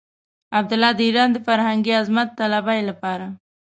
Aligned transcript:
عبدالله 0.57 0.91
د 0.95 0.99
ايران 1.07 1.29
د 1.33 1.37
فرهنګي 1.45 1.91
عظمت 1.99 2.27
طلبۍ 2.39 2.79
لپاره. 2.89 3.25